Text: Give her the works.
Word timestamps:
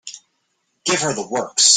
Give 0.83 0.99
her 1.01 1.13
the 1.13 1.27
works. 1.29 1.69